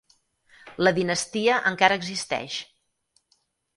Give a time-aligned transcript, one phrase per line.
[0.83, 2.57] La dinastia encara existeix.